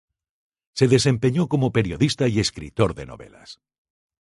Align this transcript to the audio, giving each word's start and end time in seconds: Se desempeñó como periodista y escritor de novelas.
Se 0.73 0.85
desempeñó 0.87 1.47
como 1.47 1.71
periodista 1.71 2.27
y 2.27 2.39
escritor 2.39 2.95
de 2.95 3.05
novelas. 3.05 3.59